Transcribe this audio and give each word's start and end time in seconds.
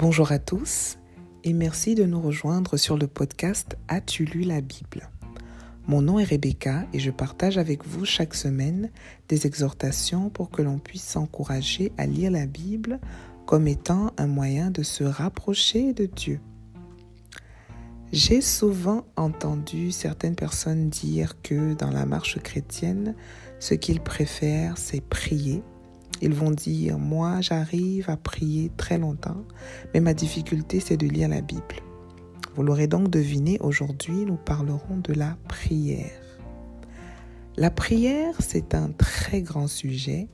Bonjour 0.00 0.30
à 0.30 0.38
tous 0.38 0.96
et 1.42 1.52
merci 1.52 1.96
de 1.96 2.04
nous 2.04 2.20
rejoindre 2.20 2.76
sur 2.76 2.96
le 2.96 3.08
podcast 3.08 3.76
As-tu 3.88 4.26
lu 4.26 4.42
la 4.42 4.60
Bible? 4.60 5.10
Mon 5.88 6.02
nom 6.02 6.20
est 6.20 6.24
Rebecca 6.24 6.86
et 6.92 7.00
je 7.00 7.10
partage 7.10 7.58
avec 7.58 7.84
vous 7.84 8.04
chaque 8.04 8.34
semaine 8.34 8.90
des 9.28 9.48
exhortations 9.48 10.30
pour 10.30 10.50
que 10.50 10.62
l'on 10.62 10.78
puisse 10.78 11.02
s'encourager 11.02 11.90
à 11.98 12.06
lire 12.06 12.30
la 12.30 12.46
Bible 12.46 13.00
comme 13.44 13.66
étant 13.66 14.12
un 14.18 14.28
moyen 14.28 14.70
de 14.70 14.84
se 14.84 15.02
rapprocher 15.02 15.92
de 15.94 16.06
Dieu. 16.06 16.38
J'ai 18.12 18.40
souvent 18.40 19.04
entendu 19.16 19.90
certaines 19.90 20.36
personnes 20.36 20.90
dire 20.90 21.42
que 21.42 21.74
dans 21.74 21.90
la 21.90 22.06
marche 22.06 22.38
chrétienne, 22.38 23.16
ce 23.58 23.74
qu'ils 23.74 24.00
préfèrent, 24.00 24.78
c'est 24.78 25.00
prier 25.00 25.64
ils 26.22 26.34
vont 26.34 26.50
dire, 26.50 26.98
moi 26.98 27.40
j'arrive 27.40 28.10
à 28.10 28.16
prier 28.16 28.70
très 28.76 28.98
longtemps, 28.98 29.44
mais 29.92 30.00
ma 30.00 30.14
difficulté 30.14 30.80
c'est 30.80 30.96
de 30.96 31.06
lire 31.06 31.28
la 31.28 31.40
Bible. 31.40 31.76
Vous 32.54 32.62
l'aurez 32.62 32.86
donc 32.86 33.08
deviné, 33.10 33.58
aujourd'hui 33.60 34.24
nous 34.24 34.36
parlerons 34.36 34.98
de 34.98 35.12
la 35.12 35.36
prière. 35.48 36.20
La 37.56 37.70
prière, 37.70 38.36
c'est 38.38 38.74
un 38.74 38.90
très 38.90 39.42
grand 39.42 39.66
sujet 39.66 40.28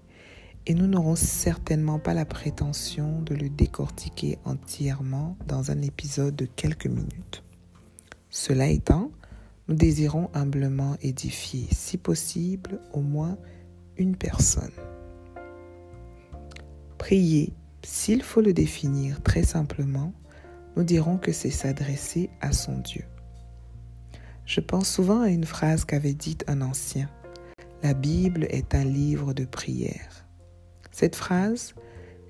et 0.66 0.74
nous 0.74 0.86
n'aurons 0.86 1.16
certainement 1.16 1.98
pas 1.98 2.14
la 2.14 2.24
prétention 2.24 3.22
de 3.22 3.34
le 3.34 3.48
décortiquer 3.48 4.38
entièrement 4.44 5.36
dans 5.46 5.70
un 5.70 5.80
épisode 5.82 6.36
de 6.36 6.46
quelques 6.46 6.86
minutes. 6.86 7.42
Cela 8.30 8.68
étant, 8.68 9.10
nous 9.68 9.74
désirons 9.74 10.28
humblement 10.34 10.96
édifier, 11.00 11.66
si 11.70 11.96
possible, 11.96 12.80
au 12.92 13.00
moins 13.00 13.38
une 13.96 14.16
personne. 14.16 14.72
Prier, 17.04 17.52
s'il 17.82 18.22
faut 18.22 18.40
le 18.40 18.54
définir 18.54 19.22
très 19.22 19.42
simplement, 19.42 20.14
nous 20.74 20.84
dirons 20.84 21.18
que 21.18 21.32
c'est 21.32 21.50
s'adresser 21.50 22.30
à 22.40 22.50
son 22.50 22.78
Dieu. 22.78 23.04
Je 24.46 24.60
pense 24.60 24.88
souvent 24.88 25.20
à 25.20 25.28
une 25.28 25.44
phrase 25.44 25.84
qu'avait 25.84 26.14
dite 26.14 26.44
un 26.48 26.62
ancien. 26.62 27.10
La 27.82 27.92
Bible 27.92 28.46
est 28.48 28.74
un 28.74 28.84
livre 28.84 29.34
de 29.34 29.44
prière. 29.44 30.26
Cette 30.92 31.14
phrase, 31.14 31.74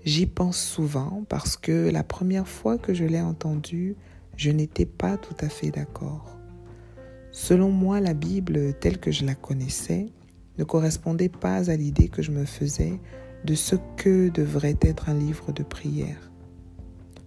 j'y 0.04 0.26
pense 0.26 0.58
souvent 0.58 1.24
parce 1.28 1.56
que 1.56 1.88
la 1.88 2.02
première 2.02 2.48
fois 2.48 2.76
que 2.76 2.94
je 2.94 3.04
l'ai 3.04 3.20
entendue, 3.20 3.94
je 4.36 4.50
n'étais 4.50 4.86
pas 4.86 5.16
tout 5.16 5.36
à 5.38 5.48
fait 5.48 5.70
d'accord. 5.70 6.36
Selon 7.30 7.70
moi, 7.70 8.00
la 8.00 8.12
Bible 8.12 8.74
telle 8.80 8.98
que 8.98 9.12
je 9.12 9.24
la 9.24 9.36
connaissais 9.36 10.08
ne 10.58 10.64
correspondait 10.64 11.28
pas 11.28 11.70
à 11.70 11.76
l'idée 11.76 12.08
que 12.08 12.22
je 12.22 12.32
me 12.32 12.44
faisais 12.44 12.98
de 13.44 13.54
ce 13.54 13.76
que 13.96 14.30
devrait 14.30 14.78
être 14.80 15.08
un 15.08 15.14
livre 15.14 15.52
de 15.52 15.62
prière. 15.62 16.30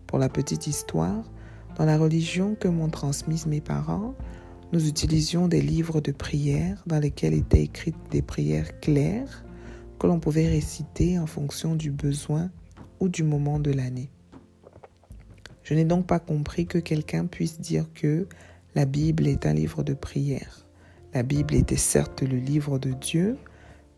Pour 0.07 0.19
la 0.19 0.29
petite 0.29 0.67
histoire, 0.67 1.23
dans 1.77 1.85
la 1.85 1.97
religion 1.97 2.55
que 2.55 2.67
m'ont 2.67 2.89
transmise 2.89 3.45
mes 3.45 3.61
parents, 3.61 4.15
nous 4.73 4.87
utilisions 4.87 5.47
des 5.47 5.61
livres 5.61 6.01
de 6.01 6.11
prière 6.11 6.83
dans 6.87 6.99
lesquels 6.99 7.33
étaient 7.33 7.63
écrites 7.63 7.95
des 8.11 8.21
prières 8.21 8.79
claires 8.79 9.45
que 9.99 10.07
l'on 10.07 10.19
pouvait 10.19 10.47
réciter 10.47 11.17
en 11.19 11.27
fonction 11.27 11.75
du 11.75 11.91
besoin 11.91 12.49
ou 12.99 13.09
du 13.09 13.23
moment 13.23 13.59
de 13.59 13.71
l'année. 13.71 14.09
Je 15.63 15.73
n'ai 15.73 15.85
donc 15.85 16.07
pas 16.07 16.19
compris 16.19 16.65
que 16.65 16.77
quelqu'un 16.77 17.25
puisse 17.25 17.59
dire 17.59 17.85
que 17.93 18.27
la 18.75 18.85
Bible 18.85 19.27
est 19.27 19.45
un 19.45 19.53
livre 19.53 19.83
de 19.83 19.93
prière. 19.93 20.65
La 21.13 21.23
Bible 21.23 21.55
était 21.55 21.77
certes 21.77 22.21
le 22.21 22.37
livre 22.37 22.79
de 22.79 22.91
Dieu, 22.91 23.37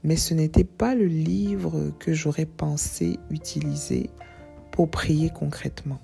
mais 0.04 0.16
ce 0.16 0.34
n'était 0.34 0.64
pas 0.64 0.96
le 0.96 1.06
livre 1.06 1.92
que 2.00 2.14
j'aurais 2.14 2.46
pensé 2.46 3.20
utiliser 3.30 4.10
pour 4.72 4.90
prier 4.90 5.30
concrètement. 5.30 6.00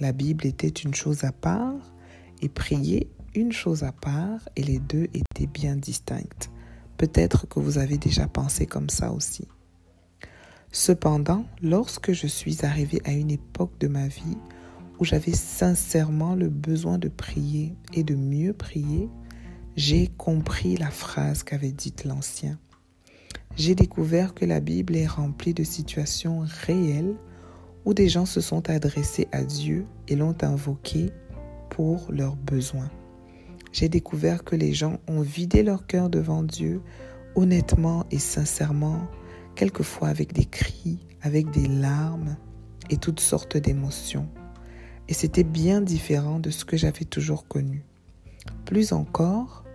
La 0.00 0.12
Bible 0.12 0.46
était 0.46 0.68
une 0.68 0.94
chose 0.94 1.24
à 1.24 1.32
part 1.32 1.94
et 2.42 2.48
prier 2.48 3.10
une 3.34 3.52
chose 3.52 3.82
à 3.82 3.92
part 3.92 4.48
et 4.56 4.62
les 4.62 4.78
deux 4.78 5.08
étaient 5.14 5.46
bien 5.46 5.76
distinctes. 5.76 6.50
Peut-être 6.96 7.46
que 7.46 7.60
vous 7.60 7.78
avez 7.78 7.98
déjà 7.98 8.26
pensé 8.26 8.66
comme 8.66 8.88
ça 8.88 9.12
aussi. 9.12 9.46
Cependant, 10.72 11.44
lorsque 11.62 12.12
je 12.12 12.26
suis 12.26 12.64
arrivée 12.64 13.00
à 13.04 13.12
une 13.12 13.30
époque 13.30 13.78
de 13.78 13.88
ma 13.88 14.08
vie 14.08 14.38
où 14.98 15.04
j'avais 15.04 15.34
sincèrement 15.34 16.34
le 16.34 16.48
besoin 16.48 16.98
de 16.98 17.08
prier 17.08 17.74
et 17.92 18.02
de 18.02 18.14
mieux 18.14 18.54
prier, 18.54 19.10
j'ai 19.76 20.08
compris 20.08 20.76
la 20.76 20.90
phrase 20.90 21.42
qu'avait 21.42 21.72
dite 21.72 22.04
l'ancien 22.04 22.58
j'ai 23.56 23.74
découvert 23.74 24.34
que 24.34 24.44
la 24.44 24.60
Bible 24.60 24.96
est 24.96 25.06
remplie 25.06 25.54
de 25.54 25.64
situations 25.64 26.44
réelles 26.66 27.16
où 27.86 27.94
des 27.94 28.08
gens 28.08 28.26
se 28.26 28.40
sont 28.40 28.68
adressés 28.68 29.28
à 29.32 29.42
Dieu 29.42 29.86
et 30.08 30.16
l'ont 30.16 30.36
invoqué 30.42 31.10
pour 31.70 32.06
leurs 32.10 32.36
besoins. 32.36 32.90
J'ai 33.72 33.88
découvert 33.88 34.44
que 34.44 34.56
les 34.56 34.72
gens 34.72 34.98
ont 35.08 35.22
vidé 35.22 35.62
leur 35.62 35.86
cœur 35.86 36.10
devant 36.10 36.42
Dieu 36.42 36.82
honnêtement 37.34 38.06
et 38.10 38.18
sincèrement, 38.18 39.08
quelquefois 39.54 40.08
avec 40.08 40.32
des 40.32 40.46
cris, 40.46 40.98
avec 41.22 41.50
des 41.50 41.66
larmes 41.66 42.36
et 42.90 42.96
toutes 42.96 43.20
sortes 43.20 43.56
d'émotions. 43.56 44.28
Et 45.08 45.14
c'était 45.14 45.44
bien 45.44 45.80
différent 45.80 46.40
de 46.40 46.50
ce 46.50 46.64
que 46.64 46.76
j'avais 46.76 47.04
toujours 47.04 47.46
connu. 47.46 47.84
Plus 48.64 48.92
encore, 48.92 49.65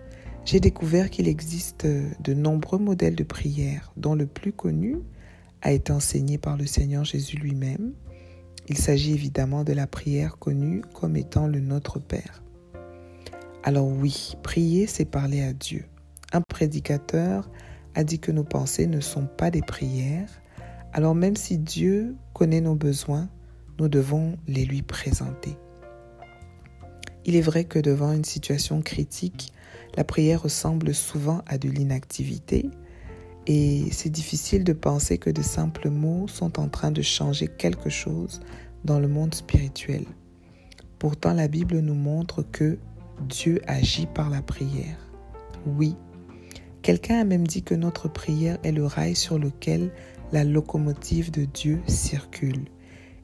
j'ai 0.46 0.60
découvert 0.60 1.10
qu'il 1.10 1.28
existe 1.28 1.86
de 1.86 2.34
nombreux 2.34 2.80
modèles 2.80 3.16
de 3.16 3.24
prière, 3.24 3.92
dont 3.96 4.16
le 4.16 4.26
plus 4.26 4.52
connu 4.52 4.98
a 5.62 5.72
été 5.72 5.94
enseigné 5.94 6.38
par 6.38 6.58
le 6.58 6.66
Seigneur 6.66 7.04
Jésus 7.04 7.38
lui-même. 7.38 7.94
Il 8.68 8.78
s'agit 8.78 9.14
évidemment 9.14 9.64
de 9.64 9.74
la 9.74 9.88
prière 9.88 10.38
connue 10.38 10.82
comme 10.94 11.16
étant 11.16 11.48
le 11.48 11.60
Notre 11.60 12.00
Père. 12.00 12.44
Alors 13.64 13.88
oui, 13.88 14.36
prier, 14.42 14.88
c'est 14.88 15.06
parler 15.06 15.42
à 15.44 15.54
Dieu. 15.54 15.86
Un 16.34 16.42
prédicateur 16.42 17.50
a 17.94 18.04
dit 18.04 18.20
que 18.20 18.32
nos 18.32 18.44
pensées 18.44 18.88
ne 18.88 19.00
sont 19.00 19.28
pas 19.28 19.52
des 19.52 19.62
prières, 19.62 20.42
alors 20.94 21.14
même 21.14 21.36
si 21.36 21.58
Dieu 21.58 22.16
connaît 22.34 22.62
nos 22.62 22.76
besoins, 22.76 23.30
nous 23.80 23.88
devons 23.88 24.38
les 24.48 24.66
lui 24.66 24.82
présenter. 24.82 25.58
Il 27.26 27.36
est 27.36 27.42
vrai 27.42 27.66
que 27.66 27.80
devant 27.80 28.12
une 28.12 28.26
situation 28.26 28.82
critique, 28.82 29.54
la 29.96 30.04
prière 30.04 30.44
ressemble 30.44 30.94
souvent 30.94 31.42
à 31.48 31.58
de 31.58 31.70
l'inactivité 31.70 32.70
et 33.48 33.86
c'est 33.92 34.10
difficile 34.10 34.64
de 34.64 34.74
penser 34.74 35.18
que 35.18 35.30
de 35.30 35.42
simples 35.42 35.90
mots 35.90 36.28
sont 36.28 36.60
en 36.60 36.68
train 36.68 36.92
de 36.92 37.02
changer 37.02 37.48
quelque 37.48 37.90
chose 37.90 38.40
dans 38.86 39.00
le 39.00 39.08
monde 39.08 39.34
spirituel. 39.34 40.06
Pourtant, 41.00 41.34
la 41.34 41.48
Bible 41.48 41.80
nous 41.80 41.96
montre 41.96 42.44
que 42.44 42.78
Dieu 43.28 43.62
agit 43.66 44.06
par 44.06 44.30
la 44.30 44.42
prière. 44.42 44.98
Oui, 45.66 45.96
quelqu'un 46.82 47.20
a 47.20 47.24
même 47.24 47.48
dit 47.48 47.64
que 47.64 47.74
notre 47.74 48.08
prière 48.08 48.60
est 48.64 48.72
le 48.72 48.86
rail 48.86 49.16
sur 49.16 49.40
lequel 49.40 49.92
la 50.32 50.44
locomotive 50.44 51.32
de 51.32 51.46
Dieu 51.46 51.82
circule. 51.88 52.66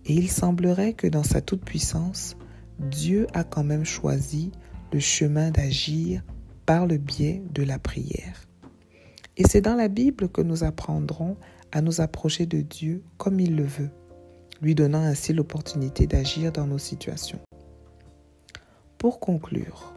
Et 0.05 0.13
il 0.13 0.29
semblerait 0.29 0.93
que 0.93 1.07
dans 1.07 1.23
sa 1.23 1.41
toute-puissance, 1.41 2.37
Dieu 2.79 3.27
a 3.33 3.43
quand 3.43 3.63
même 3.63 3.85
choisi 3.85 4.51
le 4.93 4.99
chemin 4.99 5.51
d'agir 5.51 6.23
par 6.65 6.85
le 6.85 6.97
biais 6.97 7.41
de 7.53 7.63
la 7.63 7.79
prière. 7.79 8.47
Et 9.35 9.43
c'est 9.47 9.61
dans 9.61 9.75
la 9.75 9.87
Bible 9.87 10.29
que 10.29 10.41
nous 10.41 10.63
apprendrons 10.63 11.37
à 11.71 11.81
nous 11.81 12.01
approcher 12.01 12.45
de 12.45 12.61
Dieu 12.61 13.03
comme 13.17 13.39
il 13.39 13.55
le 13.55 13.63
veut, 13.63 13.89
lui 14.61 14.75
donnant 14.75 15.01
ainsi 15.01 15.33
l'opportunité 15.33 16.07
d'agir 16.07 16.51
dans 16.51 16.67
nos 16.67 16.77
situations. 16.77 17.39
Pour 18.97 19.19
conclure, 19.19 19.93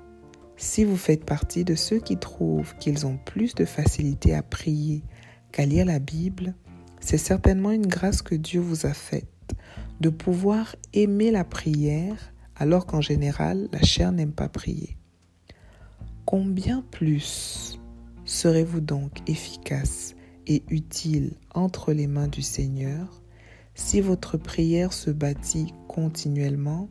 si 0.57 0.85
vous 0.85 0.97
faites 0.97 1.25
partie 1.25 1.65
de 1.65 1.75
ceux 1.75 2.01
qui 2.01 2.19
trouvent 2.19 2.75
qu'ils 2.79 3.07
ont 3.07 3.17
plus 3.17 3.55
de 3.55 3.65
facilité 3.65 4.35
à 4.35 4.43
prier 4.43 5.03
qu'à 5.53 5.65
lire 5.65 5.87
la 5.87 5.99
Bible, 5.99 6.55
c'est 7.01 7.19
certainement 7.19 7.71
une 7.71 7.87
grâce 7.87 8.21
que 8.23 8.35
Dieu 8.35 8.61
vous 8.61 8.87
a 8.87 8.93
faite 8.93 9.27
de 10.01 10.09
pouvoir 10.09 10.77
aimer 10.93 11.31
la 11.31 11.45
prière 11.45 12.33
alors 12.61 12.87
qu'en 12.87 13.01
général 13.01 13.69
la 13.73 13.83
chair 13.83 14.13
n'aime 14.13 14.33
pas 14.33 14.49
prier. 14.49 14.97
Combien 16.27 16.85
plus 16.93 17.81
serez-vous 18.25 18.81
donc 18.81 19.29
efficace 19.29 20.15
et 20.47 20.63
utile 20.69 21.33
entre 21.55 21.93
les 21.93 22.07
mains 22.07 22.29
du 22.29 22.43
Seigneur 22.43 23.23
si 23.75 24.01
votre 24.01 24.37
prière 24.37 24.93
se 24.93 25.11
bâtit 25.11 25.73
continuellement 25.89 26.89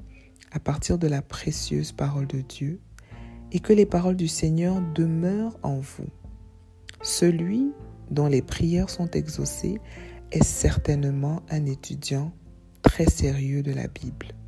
à 0.51 0.59
partir 0.59 0.97
de 0.97 1.07
la 1.07 1.21
précieuse 1.21 1.91
parole 1.91 2.27
de 2.27 2.41
Dieu 2.41 2.81
et 3.51 3.59
que 3.59 3.73
les 3.73 3.85
paroles 3.85 4.17
du 4.17 4.27
Seigneur 4.27 4.81
demeurent 4.93 5.57
en 5.63 5.79
vous? 5.79 6.09
Celui 7.01 7.71
dont 8.11 8.27
les 8.27 8.41
prières 8.41 8.89
sont 8.89 9.09
exaucées 9.11 9.79
est 10.31 10.43
certainement 10.43 11.43
un 11.49 11.65
étudiant 11.65 12.33
très 12.81 13.05
sérieux 13.05 13.61
de 13.61 13.71
la 13.71 13.87
Bible. 13.87 14.38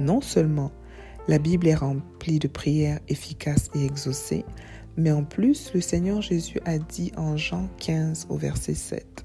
Non 0.00 0.22
seulement 0.22 0.72
la 1.28 1.38
Bible 1.38 1.68
est 1.68 1.74
remplie 1.74 2.38
de 2.38 2.48
prières 2.48 3.00
efficaces 3.08 3.70
et 3.74 3.84
exaucées, 3.84 4.46
mais 4.96 5.12
en 5.12 5.24
plus, 5.24 5.72
le 5.74 5.80
Seigneur 5.80 6.22
Jésus 6.22 6.58
a 6.64 6.78
dit 6.78 7.12
en 7.16 7.36
Jean 7.36 7.68
15 7.78 8.26
au 8.30 8.36
verset 8.36 8.74
7, 8.74 9.24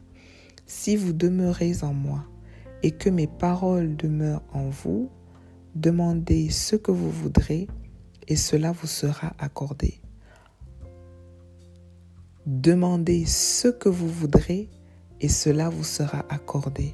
Si 0.65 0.97
vous 0.97 1.13
demeurez 1.13 1.81
en 1.81 1.93
moi 1.93 2.23
et 2.83 2.91
que 2.91 3.09
mes 3.09 3.27
paroles 3.27 3.95
demeurent 3.95 4.43
en 4.53 4.69
vous, 4.69 5.09
demandez 5.75 6.49
ce 6.49 6.75
que 6.75 6.91
vous 6.91 7.09
voudrez 7.09 7.67
et 8.27 8.35
cela 8.35 8.71
vous 8.71 8.87
sera 8.87 9.33
accordé. 9.39 10.01
Demandez 12.45 13.25
ce 13.25 13.69
que 13.69 13.89
vous 13.89 14.09
voudrez 14.09 14.69
et 15.21 15.29
cela 15.29 15.69
vous 15.69 15.83
sera 15.83 16.25
accordé. 16.29 16.93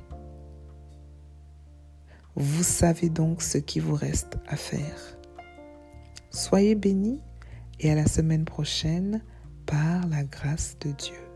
Vous 2.35 2.63
savez 2.63 3.09
donc 3.09 3.41
ce 3.41 3.57
qui 3.57 3.79
vous 3.79 3.95
reste 3.95 4.37
à 4.47 4.55
faire. 4.55 5.17
Soyez 6.29 6.75
bénis 6.75 7.19
et 7.79 7.91
à 7.91 7.95
la 7.95 8.07
semaine 8.07 8.45
prochaine 8.45 9.21
par 9.65 10.07
la 10.07 10.23
grâce 10.23 10.77
de 10.79 10.91
Dieu. 10.91 11.30